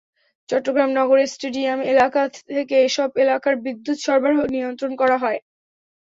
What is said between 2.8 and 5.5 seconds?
এসব এলাকার বিদ্যুত্ সরবরাহ নিয়ন্ত্রণ করা হয়।